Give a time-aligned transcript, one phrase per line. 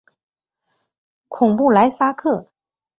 [1.27, 2.49] 孔布莱萨克。